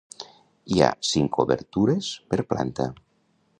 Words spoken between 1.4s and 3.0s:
obertures per planta.